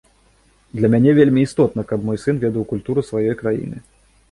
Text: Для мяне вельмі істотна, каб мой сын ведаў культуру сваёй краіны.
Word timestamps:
Для 0.77 0.89
мяне 0.93 1.11
вельмі 1.19 1.43
істотна, 1.49 1.85
каб 1.93 1.99
мой 2.09 2.21
сын 2.25 2.35
ведаў 2.47 2.67
культуру 2.75 3.07
сваёй 3.13 3.33
краіны. 3.45 3.87